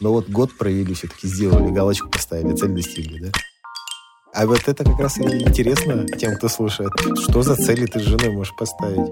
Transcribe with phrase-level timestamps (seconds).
[0.00, 3.32] Но вот год провели, все-таки сделали, галочку поставили, цель достигли, да?
[4.32, 6.92] А вот это как раз и интересно тем, кто слушает.
[7.20, 9.10] Что за цели ты с женой можешь поставить?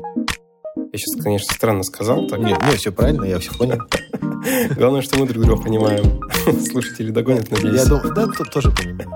[0.92, 2.28] Я сейчас, конечно, странно сказал.
[2.28, 2.38] Так.
[2.38, 3.78] Нет, нет, все правильно, я все понял.
[4.76, 6.20] Главное, что мы друг друга понимаем.
[6.70, 7.80] Слушатели догонят, надеюсь.
[7.80, 9.10] Я думаю, да, тут тоже понимаю.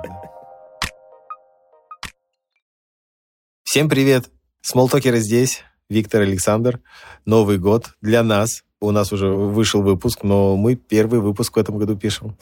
[3.63, 4.29] Всем привет!
[4.63, 6.81] Смолтокеры здесь, Виктор Александр.
[7.25, 8.65] Новый год для нас.
[8.83, 12.39] У нас уже вышел выпуск, но мы первый выпуск в этом году пишем.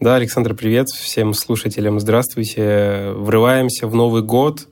[0.00, 0.88] Да, Александр, привет.
[0.88, 3.10] Всем слушателям здравствуйте.
[3.14, 4.68] Врываемся в Новый год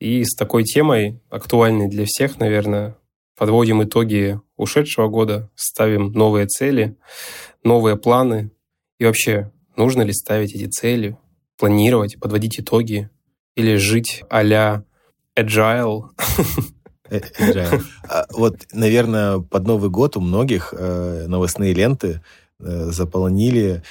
[0.00, 2.96] и с такой темой, актуальной для всех, наверное,
[3.38, 6.96] подводим итоги ушедшего года, ставим новые цели,
[7.62, 8.50] новые планы.
[8.98, 11.16] И вообще, нужно ли ставить эти цели,
[11.56, 13.10] планировать, подводить итоги
[13.54, 14.84] или жить а-ля
[15.36, 16.06] agile?
[18.08, 22.20] А, вот, наверное, под Новый год у многих э, новостные ленты
[22.60, 23.82] э, заполонили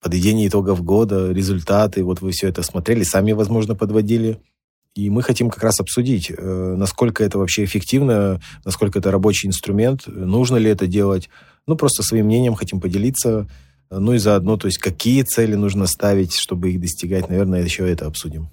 [0.00, 2.02] подведение итогов года, результаты.
[2.02, 4.40] Вот вы все это смотрели, сами, возможно, подводили.
[4.94, 10.06] И мы хотим как раз обсудить, э, насколько это вообще эффективно, насколько это рабочий инструмент,
[10.06, 11.30] нужно ли это делать.
[11.66, 13.48] Ну, просто своим мнением хотим поделиться.
[13.90, 17.28] Ну и заодно, то есть какие цели нужно ставить, чтобы их достигать.
[17.28, 18.48] Наверное, еще это обсудим.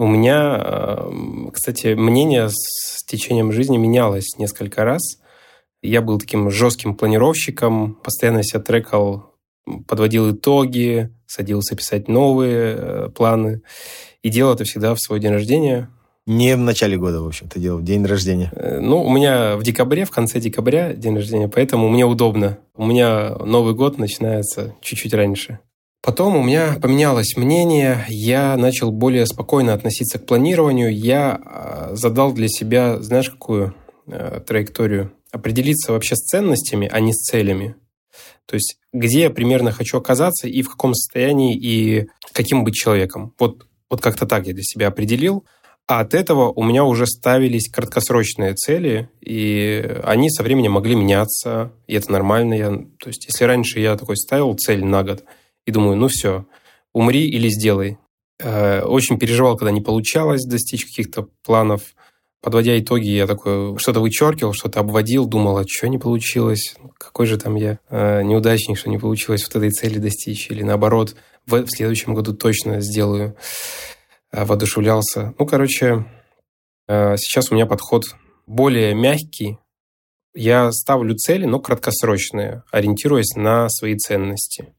[0.00, 1.10] У меня, э,
[1.52, 5.02] кстати, мнение с течением жизни менялось несколько раз.
[5.82, 9.30] Я был таким жестким планировщиком, постоянно себя трекал
[9.86, 13.60] подводил итоги, садился писать новые э, планы.
[14.22, 15.90] И делал это всегда в свой день рождения.
[16.26, 18.50] Не в начале года, в общем, ты делал день рождения.
[18.54, 22.58] Э, ну, у меня в декабре, в конце декабря день рождения, поэтому мне удобно.
[22.74, 25.60] У меня Новый год начинается чуть-чуть раньше.
[26.02, 30.94] Потом у меня поменялось мнение, я начал более спокойно относиться к планированию.
[30.94, 33.74] Я э, задал для себя, знаешь, какую
[34.06, 35.12] э, траекторию?
[35.30, 37.76] Определиться вообще с ценностями, а не с целями.
[38.46, 43.34] То есть где я примерно хочу оказаться и в каком состоянии и каким быть человеком.
[43.38, 45.44] Вот, вот как-то так я для себя определил.
[45.86, 51.72] А от этого у меня уже ставились краткосрочные цели, и они со временем могли меняться,
[51.88, 52.54] и это нормально.
[52.54, 55.24] Я, то есть если раньше я такой ставил цель на год,
[55.66, 56.46] и думаю, ну все,
[56.92, 57.98] умри или сделай.
[58.38, 61.82] Э, очень переживал, когда не получалось достичь каких-то планов–
[62.42, 67.36] Подводя итоги, я такой что-то вычеркивал, что-то обводил, думал, а что не получилось, какой же
[67.36, 71.16] там я э, неудачник, что не получилось вот этой цели достичь, или наоборот,
[71.46, 73.36] в, в следующем году точно сделаю,
[74.32, 75.34] э, воодушевлялся.
[75.38, 76.06] Ну, короче,
[76.88, 78.02] сейчас у меня подход
[78.48, 79.58] более мягкий.
[80.34, 84.74] Я ставлю цели, но краткосрочные, ориентируясь на свои ценности.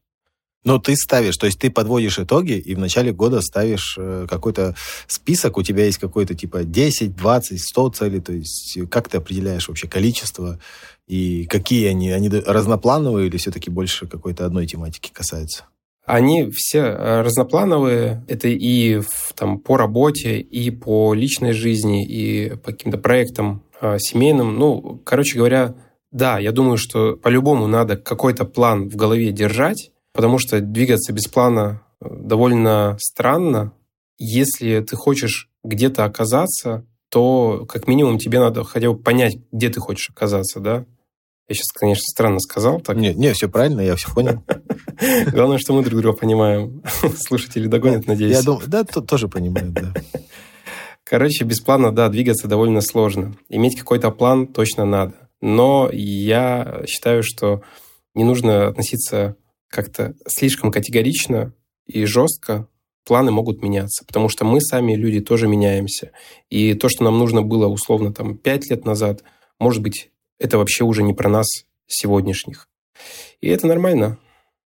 [0.64, 4.76] Но ты ставишь, то есть ты подводишь итоги и в начале года ставишь э, какой-то
[5.08, 9.68] список, у тебя есть какой-то типа 10, 20, 100 целей, то есть как ты определяешь
[9.68, 10.60] вообще количество
[11.08, 12.10] и какие они?
[12.10, 15.64] Они разноплановые или все-таки больше какой-то одной тематики касаются?
[16.04, 18.24] Они все э, разноплановые.
[18.26, 23.98] Это и в, там, по работе, и по личной жизни, и по каким-то проектам э,
[23.98, 24.58] семейным.
[24.58, 25.74] Ну, короче говоря,
[26.10, 31.26] да, я думаю, что по-любому надо какой-то план в голове держать, Потому что двигаться без
[31.26, 33.72] плана э, довольно странно.
[34.18, 39.80] Если ты хочешь где-то оказаться, то как минимум тебе надо хотя бы понять, где ты
[39.80, 40.84] хочешь оказаться, да?
[41.48, 42.80] Я сейчас, конечно, странно сказал.
[42.80, 42.96] Так.
[42.96, 44.42] Нет, нет, все правильно, я все понял.
[45.32, 46.82] Главное, что мы друг друга понимаем.
[47.18, 48.36] Слушатели догонят, надеюсь.
[48.36, 49.92] Я думаю, да, тоже понимают, да.
[51.04, 53.34] Короче, без плана, да, двигаться довольно сложно.
[53.50, 55.14] Иметь какой-то план точно надо.
[55.42, 57.62] Но я считаю, что
[58.14, 59.36] не нужно относиться
[59.72, 61.52] как-то слишком категорично
[61.86, 62.68] и жестко
[63.04, 66.12] планы могут меняться, потому что мы сами, люди, тоже меняемся.
[66.50, 69.24] И то, что нам нужно было условно там пять лет назад,
[69.58, 71.46] может быть, это вообще уже не про нас
[71.86, 72.68] сегодняшних.
[73.40, 74.18] И это нормально.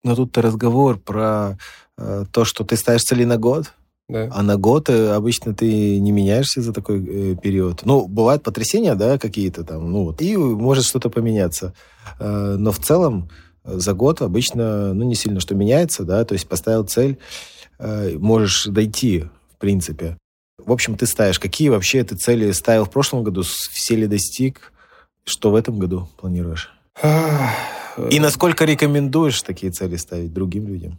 [0.05, 1.59] Но тут разговор про
[1.97, 3.73] э, то, что ты ставишь цели на год,
[4.09, 4.31] да.
[4.33, 7.85] А на год э, обычно ты не меняешься за такой э, период.
[7.85, 11.75] Ну, бывают потрясения, да, какие-то там, ну вот, и может что-то поменяться.
[12.19, 13.29] Э, но в целом
[13.69, 17.19] за год обычно, ну, не сильно что меняется, да, то есть поставил цель,
[17.79, 19.25] э, можешь дойти,
[19.55, 20.17] в принципе.
[20.59, 24.73] В общем, ты ставишь, какие вообще ты цели ставил в прошлом году, все ли достиг,
[25.25, 26.73] что в этом году планируешь?
[28.11, 30.99] И насколько рекомендуешь такие цели ставить другим людям?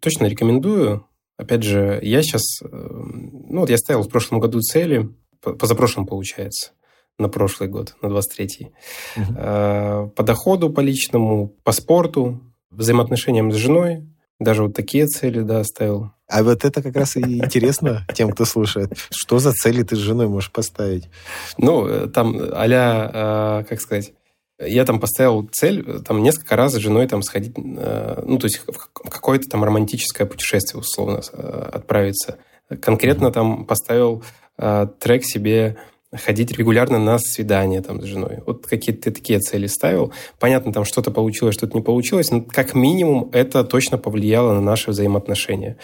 [0.00, 1.06] Точно рекомендую.
[1.36, 5.08] Опять же, я сейчас, э, ну вот я ставил в прошлом году цели,
[5.40, 6.72] позапрошлом получается,
[7.22, 8.72] на прошлый год, на 23-й.
[9.16, 10.10] Угу.
[10.14, 12.40] По доходу, по личному, по спорту,
[12.72, 14.02] взаимоотношениям с женой.
[14.40, 16.10] Даже вот такие цели, да, ставил.
[16.28, 18.92] А вот это как раз и интересно тем, кто слушает.
[19.10, 21.10] Что за цели ты с женой можешь поставить?
[21.58, 24.14] Ну, там а как сказать,
[24.58, 28.62] Я там поставил цель, там несколько раз с женой там сходить, э, ну, то есть
[28.66, 32.38] в какое-то там романтическое путешествие, условно, э, отправиться.
[32.80, 34.24] Конкретно там поставил
[34.58, 35.76] э, трек себе
[36.14, 38.40] ходить регулярно на свидание там с женой.
[38.46, 40.12] Вот какие-то такие цели ставил.
[40.38, 44.90] Понятно, там что-то получилось, что-то не получилось, но как минимум это точно повлияло на наши
[44.90, 45.78] взаимоотношения.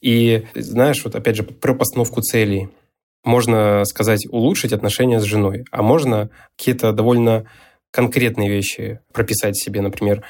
[0.00, 2.68] И знаешь, вот опять же, про постановку целей.
[3.24, 7.46] Можно сказать, улучшить отношения с женой, а можно какие-то довольно
[7.90, 10.24] конкретные вещи прописать себе, например,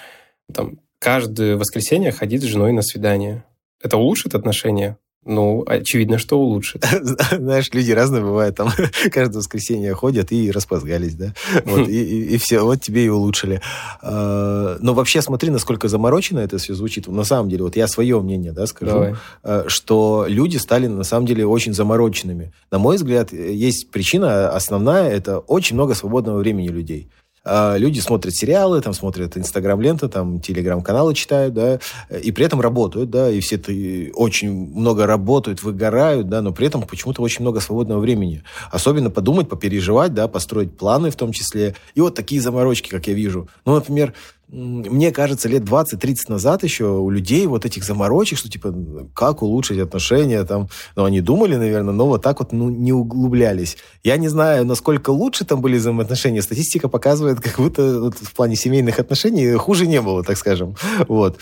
[0.52, 3.44] там, каждое воскресенье ходить с женой на свидание.
[3.82, 4.96] Это улучшит отношения?
[5.24, 6.84] Ну, очевидно, что улучшит.
[7.30, 8.56] Знаешь, люди разные бывают.
[8.56, 8.70] Там
[9.12, 11.34] каждое воскресенье ходят и распозгались, да?
[11.64, 13.60] Вот, и, и, и все, вот тебе и улучшили.
[14.00, 17.08] А, но вообще смотри, насколько заморочено это все звучит.
[17.08, 19.14] На самом деле, вот я свое мнение, да, скажу, Давай.
[19.42, 22.52] А, что люди стали на самом деле очень замороченными.
[22.70, 27.10] На мой взгляд, есть причина основная, это очень много свободного времени людей.
[27.48, 31.78] А, люди смотрят сериалы, там смотрят инстаграм-ленты, там телеграм-каналы читают, да,
[32.10, 33.72] и при этом работают, да, и все это
[34.14, 38.42] очень много работают, выгорают, да, но при этом почему-то очень много свободного времени.
[38.70, 41.74] Особенно подумать, попереживать, да, построить планы в том числе.
[41.94, 43.48] И вот такие заморочки, как я вижу.
[43.64, 44.12] Ну, например,
[44.50, 48.74] мне кажется, лет 20-30 назад еще у людей вот этих заморочек, что типа,
[49.14, 53.76] как улучшить отношения, там, ну, они думали, наверное, но вот так вот ну, не углублялись.
[54.02, 56.40] Я не знаю, насколько лучше там были взаимоотношения.
[56.40, 60.76] Статистика показывает, как будто вот, в плане семейных отношений хуже не было, так скажем.
[61.08, 61.38] Вот.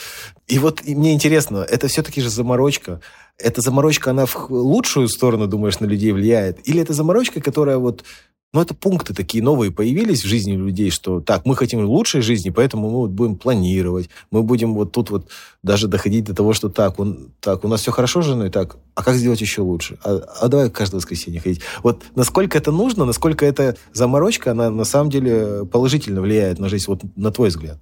[0.49, 3.01] И вот и мне интересно, это все-таки же заморочка.
[3.39, 6.67] Эта заморочка, она в лучшую сторону, думаешь, на людей влияет?
[6.69, 8.03] Или это заморочка, которая вот
[8.53, 12.51] но это пункты такие новые появились в жизни людей, что так, мы хотим лучшей жизни,
[12.51, 15.29] поэтому мы вот будем планировать, мы будем вот тут вот
[15.63, 18.79] даже доходить до того, что так, он, так у нас все хорошо с женой, так,
[18.95, 19.99] а как сделать еще лучше?
[20.03, 21.61] А, а давай каждое воскресенье ходить.
[21.83, 26.87] Вот насколько это нужно, насколько эта заморочка, она на самом деле положительно влияет на жизнь,
[26.89, 27.79] вот на твой взгляд?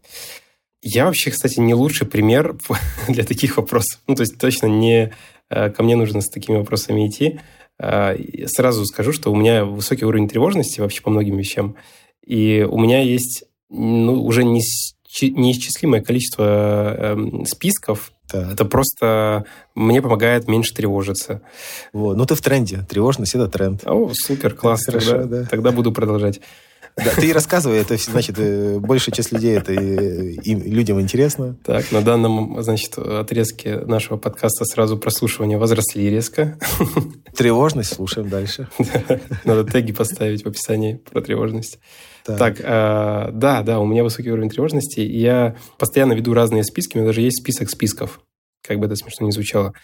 [0.87, 2.59] Я вообще, кстати, не лучший пример
[3.09, 4.01] для таких вопросов.
[4.07, 5.15] Ну, то есть точно не
[5.49, 7.41] э, ко мне нужно с такими вопросами идти.
[7.79, 8.17] А,
[8.47, 11.77] сразу скажу, что у меня высокий уровень тревожности вообще по многим вещам.
[12.25, 18.13] И у меня есть ну, уже неисчислимое количество э, списков.
[18.33, 18.53] Да.
[18.53, 19.45] Это просто
[19.75, 21.43] мне помогает меньше тревожиться.
[21.93, 22.17] Вот.
[22.17, 22.85] Ну, ты в тренде.
[22.89, 23.83] Тревожность– это тренд.
[23.87, 24.85] О, супер, класс.
[24.87, 25.47] Хорошо, тогда, да.
[25.47, 26.41] тогда буду продолжать.
[26.97, 31.57] Да, ты рассказывай, это значит, э, большая часть людей, это им, людям интересно.
[31.65, 36.57] Так, на данном, значит, отрезке нашего подкаста сразу прослушивания возросли резко.
[37.37, 38.69] Тревожность, слушаем дальше.
[39.45, 41.81] Надо теги поставить в описании про тревожность.
[42.25, 46.97] Так, так э, да, да, у меня высокий уровень тревожности, я постоянно веду разные списки,
[46.97, 48.21] у меня даже есть список списков,
[48.63, 49.75] как бы это смешно не звучало.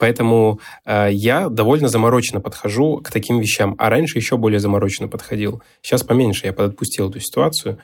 [0.00, 5.62] Поэтому э, я довольно замороченно подхожу к таким вещам, а раньше еще более замороченно подходил.
[5.82, 7.78] Сейчас поменьше, я подотпустил эту ситуацию.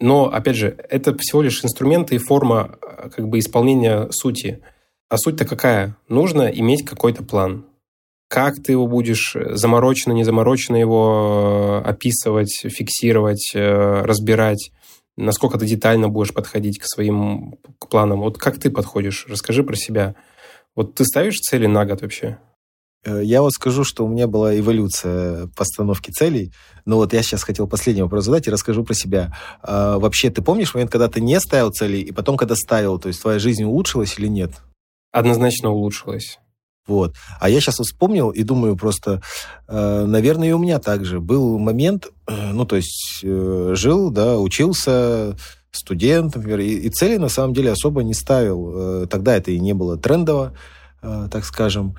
[0.00, 4.62] Но, опять же, это всего лишь инструменты и форма э, как бы исполнения сути.
[5.08, 5.96] А суть-то какая?
[6.08, 7.66] Нужно иметь какой-то план.
[8.26, 14.72] Как ты его будешь э, замороченно, не замороченно его э, описывать, фиксировать, разбирать,
[15.16, 18.22] насколько ты детально будешь подходить к своим к планам.
[18.22, 19.26] Вот как ты подходишь?
[19.28, 20.16] Расскажи про себя.
[20.74, 22.38] Вот ты ставишь цели на год вообще?
[23.04, 26.52] Э, я вот скажу, что у меня была эволюция постановки целей.
[26.84, 29.36] Но вот я сейчас хотел последний вопрос задать и расскажу про себя.
[29.62, 33.08] А, вообще, ты помнишь момент, когда ты не ставил цели, и потом, когда ставил, то
[33.08, 34.52] есть твоя жизнь улучшилась или нет?
[35.12, 36.38] Однозначно улучшилась.
[36.86, 37.14] Вот.
[37.40, 39.22] А я сейчас вспомнил и думаю просто,
[39.68, 45.36] э, наверное, и у меня также был момент, э, ну, то есть жил, да, учился,
[45.76, 48.72] студент, например, и, и цели на самом деле особо не ставил.
[48.74, 50.56] Э, тогда это и не было трендово, э,
[51.30, 51.96] так скажем.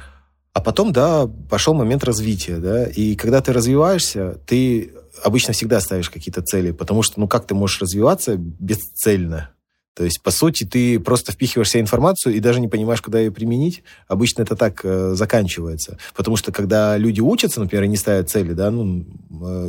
[0.53, 4.93] А потом, да, пошел момент развития, да, и когда ты развиваешься, ты
[5.23, 9.51] обычно всегда ставишь какие-то цели, потому что, ну, как ты можешь развиваться бесцельно?
[9.95, 13.31] То есть, по сути, ты просто впихиваешь себе информацию и даже не понимаешь, куда ее
[13.31, 13.81] применить.
[14.09, 15.97] Обычно это так э, заканчивается.
[16.13, 19.05] Потому что, когда люди учатся, например, и не ставят цели, да, ну, э,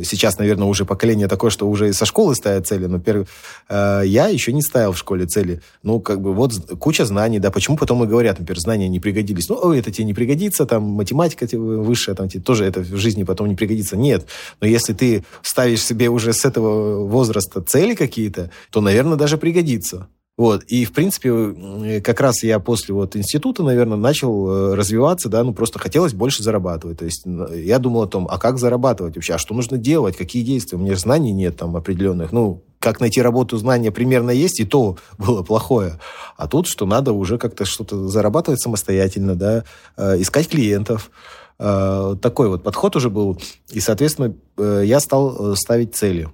[0.03, 3.27] сейчас, наверное, уже поколение такое, что уже со школы ставят цели, но например,
[3.69, 5.61] э, я еще не ставил в школе цели.
[5.83, 9.49] Ну, как бы, вот куча знаний, да, почему потом и говорят, например, знания не пригодились.
[9.49, 13.47] Ну, это тебе не пригодится, там, математика высшая, там, тебе тоже это в жизни потом
[13.47, 13.97] не пригодится.
[13.97, 14.27] Нет.
[14.61, 20.07] Но если ты ставишь себе уже с этого возраста цели какие-то, то, наверное, даже пригодится.
[20.37, 25.43] Вот, и, в принципе, как раз я после вот института, наверное, начал э, развиваться, да,
[25.43, 26.99] ну, просто хотелось больше зарабатывать.
[26.99, 30.43] То есть я думал о том, а как зарабатывать вообще, а что нужно делать, какие
[30.43, 34.65] действия, у меня знаний нет там определенных, ну, как найти работу, знания примерно есть, и
[34.65, 35.99] то было плохое.
[36.37, 39.63] А тут, что надо уже как-то что-то зарабатывать самостоятельно, да,
[39.97, 41.09] э, искать клиентов.
[41.57, 43.41] Э, такой вот подход уже был.
[43.71, 44.35] И, соответственно,
[44.83, 46.29] я стал ставить цели.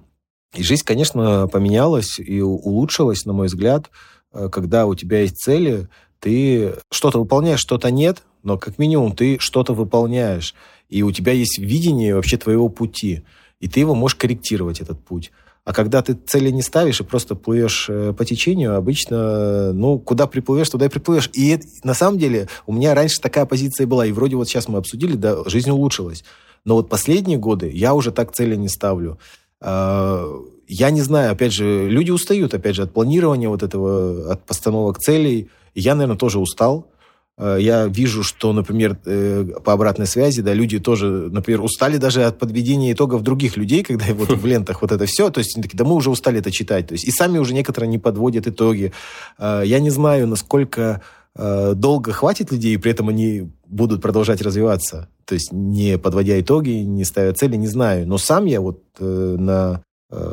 [0.54, 3.90] И жизнь, конечно, поменялась и улучшилась, на мой взгляд,
[4.32, 5.88] э, когда у тебя есть цели,
[6.20, 10.54] ты что-то выполняешь, что-то нет, но как минимум ты что-то выполняешь,
[10.88, 13.24] и у тебя есть видение вообще твоего пути,
[13.60, 15.32] и ты его можешь корректировать, этот путь.
[15.64, 20.26] А когда ты цели не ставишь и просто плывешь э, по течению, обычно, ну, куда
[20.26, 21.30] приплывешь, туда и приплывешь.
[21.32, 24.78] И на самом деле у меня раньше такая позиция была, и вроде вот сейчас мы
[24.78, 26.22] обсудили, да, жизнь улучшилась.
[26.66, 29.18] Но вот последние годы я уже так цели не ставлю.
[29.60, 30.26] А,
[30.66, 34.98] я не знаю, опять же, люди устают, опять же, от планирования вот этого, от постановок
[34.98, 35.48] целей.
[35.74, 36.88] Я, наверное, тоже устал.
[37.36, 42.24] Э, я вижу, что, например, э, по обратной связи, да, люди тоже, например, устали даже
[42.24, 45.76] от подведения итогов других людей, когда вот в лентах вот это все, то есть такие,
[45.76, 48.92] да мы уже устали это читать, то есть и сами уже некоторые не подводят итоги.
[49.38, 51.02] Э, я не знаю, насколько
[51.36, 56.70] долго хватит людей, и при этом они будут продолжать развиваться, то есть не подводя итоги,
[56.70, 58.06] не ставя цели, не знаю.
[58.06, 59.82] Но сам я вот на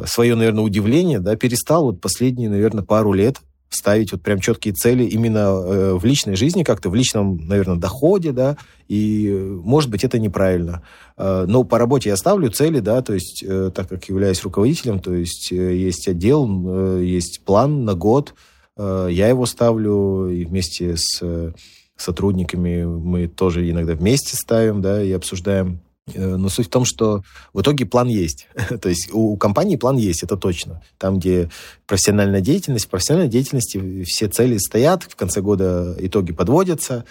[0.05, 3.37] свое, наверное, удивление, да, перестал вот последние, наверное, пару лет
[3.71, 8.33] ставить вот прям четкие цели именно э, в личной жизни как-то, в личном, наверное, доходе,
[8.33, 8.57] да,
[8.89, 9.31] и,
[9.63, 10.83] может быть, это неправильно.
[11.17, 14.99] Э, но по работе я ставлю цели, да, то есть, э, так как являюсь руководителем,
[14.99, 18.35] то есть, есть отдел, есть план на год,
[18.77, 21.53] я его ставлю, и вместе с
[21.95, 25.81] сотрудниками мы тоже иногда вместе ставим, да, и обсуждаем
[26.13, 27.23] Э, но суть в том, что
[27.53, 28.47] в итоге план есть.
[28.81, 30.81] То есть у компании план есть, это точно.
[30.97, 31.49] Там, где
[31.87, 37.05] профессиональная деятельность, в профессиональной деятельности все цели стоят, в конце года итоги подводятся.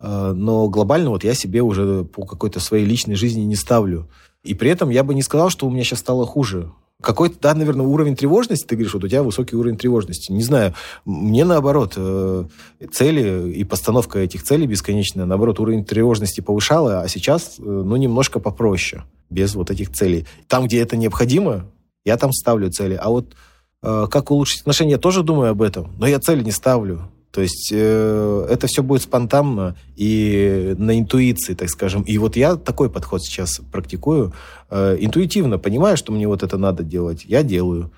[0.00, 4.08] Э, но глобально вот я себе уже по какой-то своей личной жизни не ставлю.
[4.42, 6.70] И при этом я бы не сказал, что у меня сейчас стало хуже.
[7.02, 10.32] Какой-то, да, наверное, уровень тревожности, ты говоришь, вот у тебя высокий уровень тревожности.
[10.32, 10.74] Не знаю,
[11.04, 12.44] мне наоборот, э,
[12.90, 18.40] цели и постановка этих целей бесконечная, наоборот, уровень тревожности повышала, а сейчас, э, ну, немножко
[18.40, 20.26] попроще, без вот этих целей.
[20.48, 21.70] Там, где это необходимо,
[22.06, 22.94] я там ставлю цели.
[22.94, 23.34] А вот
[23.82, 27.10] э, как улучшить отношения, я тоже думаю об этом, но я цели не ставлю.
[27.36, 32.00] То есть э, это все будет спонтанно и на интуиции, так скажем.
[32.00, 34.32] И вот я такой подход сейчас практикую.
[34.70, 37.90] Э, интуитивно понимаю, что мне вот это надо делать, я делаю.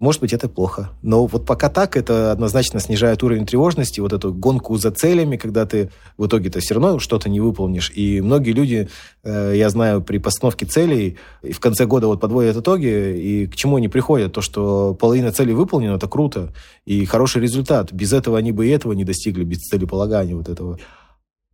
[0.00, 0.90] Может быть, это плохо.
[1.02, 5.66] Но вот пока так, это однозначно снижает уровень тревожности, вот эту гонку за целями, когда
[5.66, 7.92] ты в итоге-то все равно что-то не выполнишь.
[7.94, 8.88] И многие люди,
[9.22, 13.54] э, я знаю, при постановке целей и в конце года вот подводят итоги, и к
[13.54, 14.32] чему они приходят?
[14.32, 16.52] То, что половина целей выполнена, это круто,
[16.84, 17.92] и хороший результат.
[17.92, 20.80] Без этого они бы и этого не достигли, без целеполагания вот этого.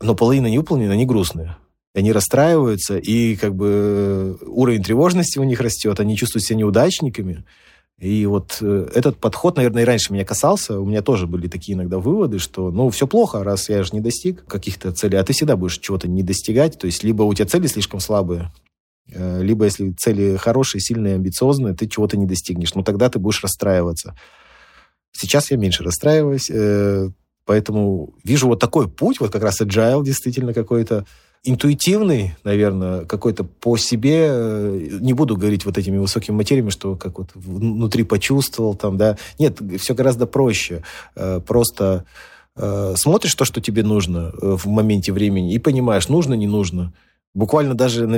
[0.01, 1.57] Но половина не выполнена, они грустные
[1.93, 7.45] они расстраиваются, и как бы уровень тревожности у них растет, они чувствуют себя неудачниками,
[8.01, 10.81] и вот э, этот подход, наверное, и раньше меня касался.
[10.81, 14.01] У меня тоже были такие иногда выводы, что, ну, все плохо, раз я же не
[14.01, 16.79] достиг каких-то целей, а ты всегда будешь чего-то не достигать.
[16.79, 18.53] То есть, либо у тебя цели слишком слабые,
[19.13, 22.75] э, либо если цели хорошие, сильные, амбициозные, ты чего-то не достигнешь.
[22.75, 24.17] Но тогда ты будешь расстраиваться.
[25.13, 27.11] Сейчас я меньше расстраиваюсь, э,
[27.45, 31.05] поэтому вижу вот такой путь, вот как раз agile действительно какой-то,
[31.45, 37.19] интуитивный, наверное, какой-то по себе, э, не буду говорить вот этими высокими материями, что как
[37.19, 39.17] вот внутри почувствовал там, да.
[39.39, 40.83] Нет, все гораздо проще.
[41.17, 42.05] Э, просто
[42.57, 46.93] э, смотришь то, что тебе нужно в моменте времени, и понимаешь, нужно, не нужно.
[47.33, 48.09] Буквально даже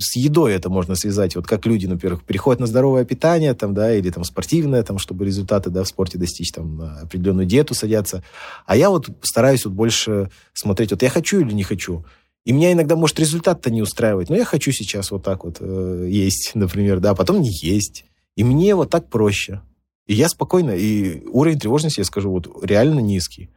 [0.00, 1.34] с едой это можно связать.
[1.34, 5.24] Вот как люди, например, переходят на здоровое питание, там, да, или там спортивное, там, чтобы
[5.24, 8.22] результаты да, в спорте достичь, там, на определенную диету садятся.
[8.66, 12.04] А я вот стараюсь вот больше смотреть, вот я хочу или не хочу.
[12.44, 14.30] И меня иногда может результат-то не устраивать.
[14.30, 18.04] Но я хочу сейчас вот так вот э, есть, например, да, а потом не есть.
[18.36, 19.60] И мне вот так проще.
[20.06, 23.50] И я спокойно, и уровень тревожности, я скажу, вот реально низкий.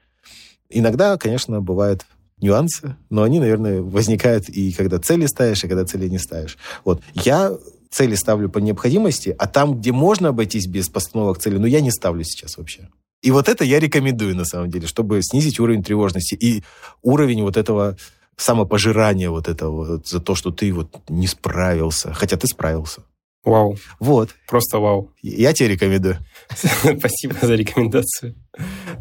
[0.70, 2.06] Иногда, конечно, бывают
[2.42, 6.58] нюансы, но они, наверное, возникают и когда цели ставишь, и когда цели не ставишь.
[6.84, 7.02] Вот.
[7.16, 7.58] Я
[7.90, 11.92] цели ставлю по необходимости, а там, где можно обойтись без постановок цели, ну, я не
[11.92, 12.90] ставлю сейчас вообще.
[13.22, 16.63] И вот это я рекомендую, на самом деле, чтобы снизить уровень тревожности и
[17.02, 17.98] уровень вот этого
[18.38, 23.04] самопожирание вот этого вот, за то, что ты вот не справился, хотя ты справился.
[23.44, 23.75] Вау.
[24.00, 24.30] Вот.
[24.48, 25.12] Просто вау.
[25.22, 26.18] Я тебе рекомендую.
[26.50, 28.36] Спасибо за рекомендацию.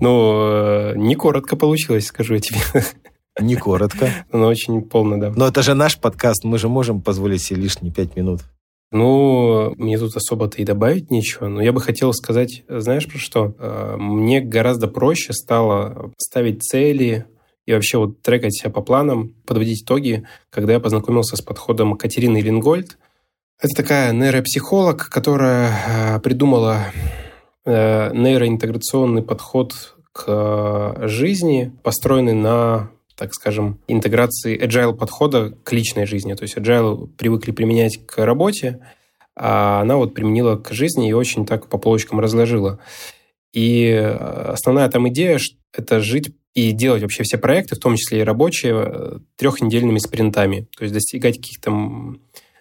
[0.00, 2.58] Ну, не коротко получилось, скажу я тебе.
[3.40, 4.10] Не коротко.
[4.30, 5.32] Но очень полно, да.
[5.34, 8.42] Но это же наш подкаст, мы же можем позволить себе лишние пять минут.
[8.90, 13.54] Ну, мне тут особо-то и добавить нечего, но я бы хотел сказать, знаешь, про что?
[13.58, 17.24] Э, мне гораздо проще стало ставить цели,
[17.66, 22.40] и вообще вот трекать себя по планам, подводить итоги, когда я познакомился с подходом Катерины
[22.40, 22.98] Лингольд.
[23.60, 26.86] Это такая нейропсихолог, которая э, придумала
[27.64, 36.06] э, нейроинтеграционный подход к э, жизни, построенный на так скажем, интеграции agile подхода к личной
[36.06, 36.34] жизни.
[36.34, 38.80] То есть agile привыкли применять к работе,
[39.36, 42.80] а она вот применила к жизни и очень так по полочкам разложила.
[43.52, 45.38] И основная там идея–
[45.72, 50.68] это жить и делать вообще все проекты, в том числе и рабочие, трехнедельными спринтами.
[50.76, 51.72] То есть достигать каких-то,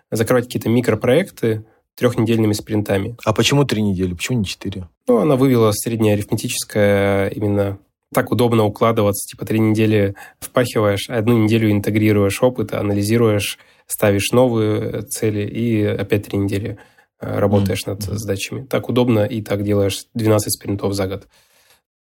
[0.10, 3.18] закрывать какие-то микропроекты трехнедельными спринтами.
[3.26, 4.14] А почему три недели?
[4.14, 4.88] Почему не четыре?
[5.08, 7.80] Ну, она вывела среднеарифметическое именно
[8.14, 13.58] так удобно укладываться, типа три недели впахиваешь, одну неделю интегрируешь опыт, анализируешь,
[13.88, 16.78] ставишь новые цели и опять три недели
[17.22, 18.08] э, работаешь mm-hmm.
[18.10, 18.66] над задачами.
[18.66, 21.28] Так удобно и так делаешь 12 спринтов за год.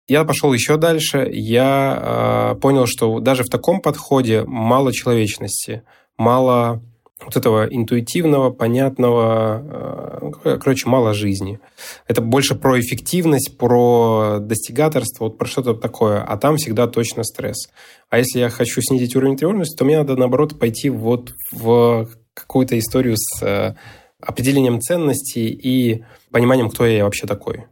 [0.10, 1.30] Я пошел еще дальше.
[1.32, 5.84] Я э, понял, что даже в таком подходе мало человечности,
[6.18, 6.82] мало
[7.24, 11.60] вот этого интуитивного, понятного, э, короче, мало жизни.
[12.08, 16.24] Это больше про эффективность, про достигаторство, вот про что-то такое.
[16.24, 17.70] А там всегда точно стресс.
[18.10, 22.80] А если я хочу снизить уровень тревожности, то мне надо, наоборот, пойти вот в какую-то
[22.80, 23.76] историю с э,
[24.20, 27.66] определением ценностей и пониманием, кто я вообще такой.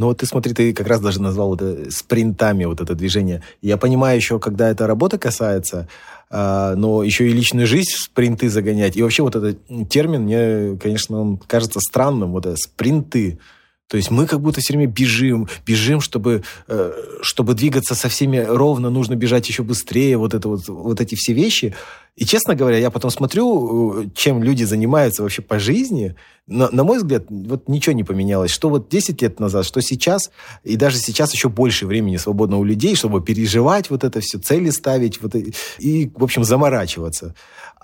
[0.00, 3.42] Ну вот ты смотри, ты как раз даже назвал это спринтами вот это движение.
[3.60, 5.88] Я понимаю еще, когда это работа касается,
[6.30, 8.96] а, но еще и личную жизнь в спринты загонять.
[8.96, 9.58] И вообще вот этот
[9.90, 13.40] термин, мне, конечно, он кажется странным, вот это спринты.
[13.88, 18.38] То есть мы как будто все время бежим, бежим, чтобы, э, чтобы двигаться со всеми
[18.38, 21.74] ровно, нужно бежать еще быстрее, вот, это вот, вот эти все вещи.
[22.16, 26.84] И, честно говоря, я потом смотрю, э, чем люди занимаются вообще по жизни, на, на
[26.84, 28.50] мой взгляд, вот ничего не поменялось.
[28.50, 30.30] Что вот 10 лет назад, что сейчас,
[30.64, 34.70] и даже сейчас еще больше времени свободно у людей, чтобы переживать вот это все, цели
[34.70, 35.34] ставить, вот,
[35.78, 37.34] и в общем, заморачиваться.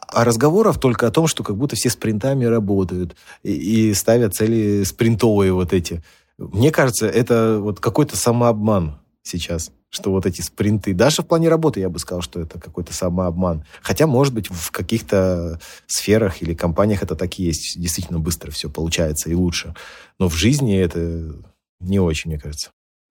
[0.09, 4.85] А разговоров только о том, что как будто все спринтами работают и, и ставят цели
[4.85, 6.03] спринтовые вот эти.
[6.39, 11.81] Мне кажется, это вот какой-то самообман сейчас, что вот эти спринты, даже в плане работы
[11.81, 13.65] я бы сказал, что это какой-то самообман.
[13.83, 17.81] Хотя, может быть, в каких-то сферах или компаниях это так и есть.
[17.81, 19.75] Действительно быстро все получается и лучше.
[20.19, 21.35] Но в жизни это
[21.81, 22.71] не очень, мне кажется.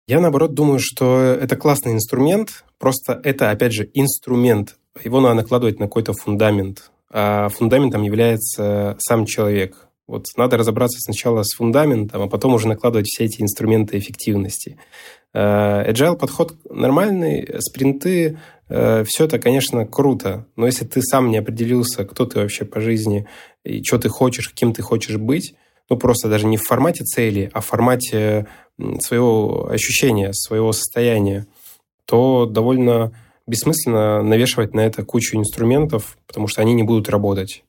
[0.08, 5.80] Я, наоборот, думаю, что это классный инструмент, просто это, опять же, инструмент, его надо накладывать
[5.80, 6.92] на какой-то фундамент.
[7.10, 9.88] А фундаментом является сам человек.
[10.08, 14.78] Вот надо разобраться сначала с фундаментом, а потом уже накладывать все эти инструменты эффективности.
[15.34, 18.38] А, agile подход нормальный, спринты,
[18.70, 22.80] э, все это, конечно, круто, но если ты сам не определился, кто ты вообще по
[22.82, 23.28] жизни
[23.64, 25.56] и что ты хочешь, кем ты хочешь быть,
[25.90, 28.48] ну просто даже не в формате цели, а в формате
[29.00, 31.48] своего ощущения, своего состояния,
[32.06, 33.12] то довольно
[33.48, 37.64] бессмысленно навешивать на это кучу инструментов, потому что они не будут работать.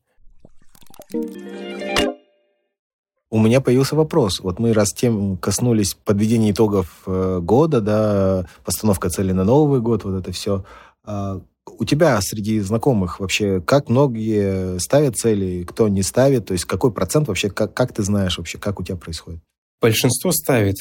[3.35, 4.39] У меня появился вопрос.
[4.39, 10.05] Вот мы раз тем коснулись подведения итогов э, года, да, постановка цели на Новый год,
[10.05, 10.65] вот это все.
[11.03, 16.47] А у тебя среди знакомых вообще как многие ставят цели, кто не ставит?
[16.47, 19.41] То есть какой процент вообще, как, как ты знаешь вообще, как у тебя происходит?
[19.81, 20.77] Большинство ставит.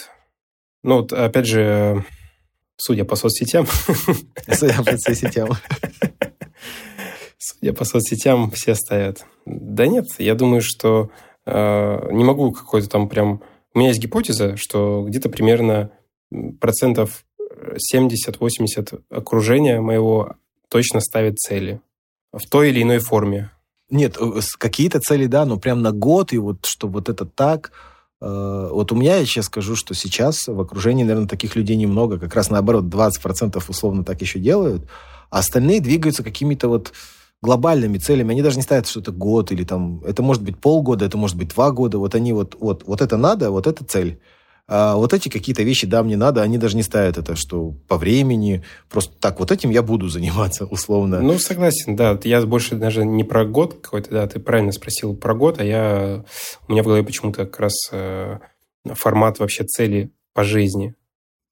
[0.84, 2.06] Ну, вот, опять же,
[2.78, 3.66] Судя по соцсетям.
[4.52, 5.50] Судя по соцсетям.
[7.40, 9.26] Судя по соцсетям, все ставят.
[9.48, 11.10] Да нет, я думаю, что
[11.46, 13.42] не могу какой-то там прям...
[13.74, 15.92] У меня есть гипотеза, что где-то примерно
[16.62, 17.26] процентов
[17.94, 20.36] 70-80 окружения моего
[20.70, 21.82] точно ставит цели
[22.32, 23.52] в той или иной форме.
[23.90, 27.72] Нет, э, какие-то цели, да, но прям на год, и вот что вот это так,
[28.24, 32.18] Э, вот у меня, я сейчас скажу, что сейчас в окружении, наверное, таких людей немного.
[32.18, 34.88] Как раз наоборот, 20% условно так еще делают.
[35.30, 36.94] А остальные двигаются какими-то вот
[37.44, 38.32] глобальными целями.
[38.32, 40.02] Они даже не ставят, что это год или там...
[40.06, 42.00] Это может быть полгода, это может быть два года.
[42.00, 42.56] Вот они вот...
[42.60, 44.20] Вот, вот это надо, вот это цель.
[44.66, 47.98] А вот эти какие-то вещи, да, мне надо, они даже не ставят это, что по
[47.98, 51.20] времени, просто так, вот этим я буду заниматься, условно.
[51.20, 52.18] Ну, согласен, да.
[52.24, 56.24] Я больше даже не про год какой-то, да, ты правильно спросил про год, а я...
[56.68, 58.40] У меня в голове почему-то как раз э,
[58.86, 60.96] формат вообще цели по жизни.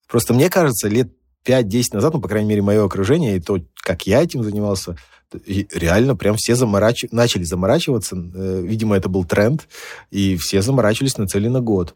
[0.08, 1.12] Просто мне кажется, лет
[1.46, 4.98] 5-10 назад, ну, по крайней мере, мое окружение, и то, как я этим занимался,
[5.46, 7.06] реально прям все заморач...
[7.12, 8.16] начали заморачиваться.
[8.16, 9.68] Э, видимо, это был тренд,
[10.10, 11.96] и все заморачивались на цели на год.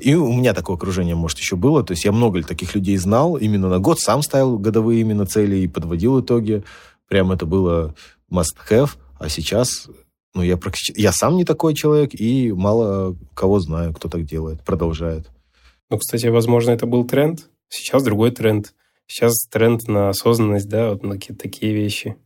[0.00, 1.84] И у меня такое окружение, может, еще было.
[1.84, 3.36] То есть я много таких людей знал.
[3.36, 6.64] Именно на год сам ставил годовые именно цели и подводил итоги.
[7.08, 7.94] Прям это было
[8.30, 8.92] must-have.
[9.18, 9.88] А сейчас
[10.34, 14.62] ну, я, практически, я сам не такой человек, и мало кого знаю, кто так делает,
[14.62, 15.30] продолжает.
[15.88, 17.48] Ну, кстати, возможно, это был тренд.
[17.68, 18.74] Сейчас другой тренд.
[19.06, 22.16] Сейчас тренд на осознанность, да, вот на какие-то такие вещи.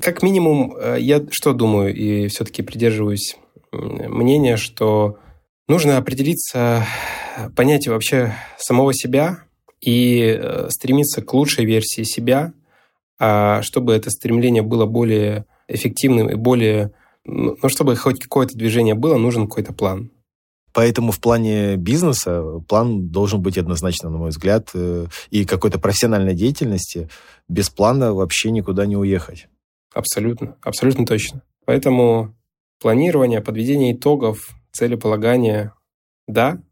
[0.00, 3.36] Как минимум, э, я что думаю, и все-таки придерживаюсь
[3.72, 5.18] мнение, что
[5.68, 6.86] нужно определиться,
[7.54, 9.44] понять вообще самого себя
[9.80, 12.52] и э, стремиться к лучшей версии себя,
[13.18, 16.92] а чтобы это стремление было более эффективным и более
[17.24, 20.10] Но чтобы хоть какое-то движение было, нужен какой-то план.
[20.72, 26.34] Поэтому в плане бизнеса план должен быть однозначно, на мой взгляд, э, и какой-то профессиональной
[26.34, 27.08] деятельности
[27.48, 29.48] без плана вообще никуда не уехать.
[29.92, 31.42] Абсолютно, абсолютно точно.
[31.64, 32.34] Поэтому
[32.80, 35.72] планирование, подведение итогов, целеполагание,
[36.26, 36.62] да,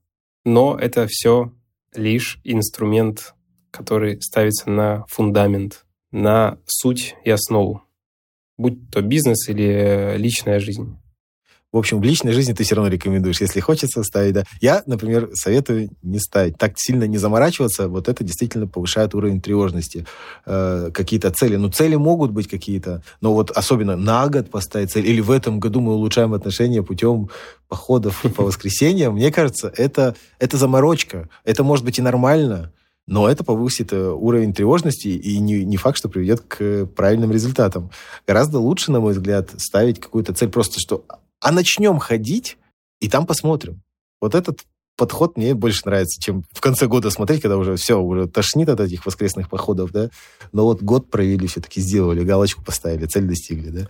[0.45, 1.53] но это все
[1.95, 3.35] лишь инструмент,
[3.71, 7.83] который ставится на фундамент, на суть и основу,
[8.57, 10.97] будь то бизнес или личная жизнь.
[11.71, 14.45] В общем, в личной жизни ты все равно рекомендуешь, если хочется ставить, да.
[14.61, 16.57] Я, например, советую не ставить.
[16.57, 20.07] Так сильно не заморачиваться, вот это действительно повышает уровень тревожности.
[20.47, 21.57] Э, какие-то цели.
[21.57, 25.61] Ну, цели могут быть какие-то, но вот особенно на год поставить цель, или в этом
[25.61, 27.29] году мы улучшаем отношения путем
[27.69, 31.29] походов по воскресеньям, мне кажется, это, это заморочка.
[31.45, 32.73] Это может быть и нормально,
[33.07, 37.91] но это повысит э, уровень тревожности и не, не факт, что приведет к правильным результатам.
[38.27, 41.05] Гораздо лучше, на мой взгляд, ставить какую-то цель просто, что
[41.41, 42.59] а начнем ходить,
[43.01, 43.83] и там посмотрим.
[44.21, 44.61] Вот этот
[44.97, 48.81] подход мне больше нравится, чем в конце года смотреть, когда уже все, уже тошнит от
[48.81, 50.11] этих воскресных походов, да.
[50.53, 53.89] Но вот год провели, все-таки сделали, галочку поставили, цель достигли, да.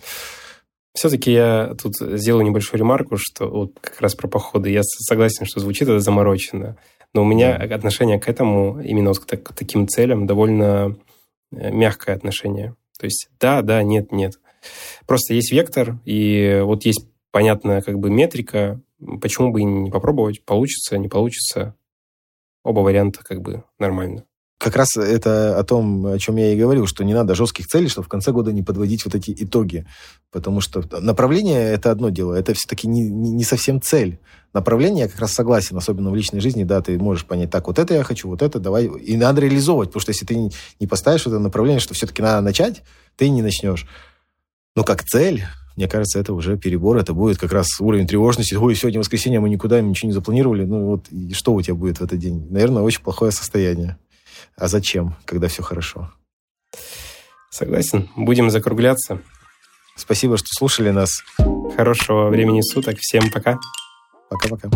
[0.94, 4.70] Все-таки я тут сделаю небольшую ремарку, что вот как раз про походы.
[4.70, 6.76] Я согласен, что звучит это заморочено.
[7.14, 10.96] Но у меня отношение к этому, именно вот к, к таким целям, довольно
[11.52, 12.74] э, мягкое отношение.
[12.98, 14.38] То есть да, да, нет, нет.
[15.06, 18.80] Просто есть вектор, и вот есть понятная как бы метрика,
[19.20, 21.74] почему бы и не попробовать, получится, не получится.
[22.64, 24.24] Оба варианта как бы нормально.
[24.58, 27.86] Как раз это о том, о чем я и говорил, что не надо жестких целей,
[27.86, 29.86] чтобы в конце года не подводить вот эти итоги.
[30.32, 34.18] Потому что направление– это одно дело, это все-таки не, не, совсем цель.
[34.52, 37.78] Направление, я как раз согласен, особенно в личной жизни, да, ты можешь понять, так, вот
[37.78, 38.86] это я хочу, вот это давай.
[38.86, 42.82] И надо реализовывать, потому что если ты не поставишь это направление, что все-таки надо начать,
[43.14, 43.86] ты не начнешь.
[44.74, 45.44] Но как цель,
[45.78, 48.56] мне кажется, это уже перебор, это будет как раз уровень тревожности.
[48.56, 50.64] Ой, сегодня воскресенье, мы никуда ничего не запланировали.
[50.64, 52.48] Ну вот, и что у тебя будет в этот день?
[52.50, 53.96] Наверное, очень плохое состояние.
[54.56, 56.10] А зачем, когда все хорошо?
[57.50, 58.10] Согласен.
[58.16, 59.20] Будем закругляться.
[59.94, 61.22] Спасибо, что слушали нас.
[61.76, 62.98] Хорошего времени суток.
[62.98, 63.60] Всем пока.
[64.28, 64.68] Пока-пока.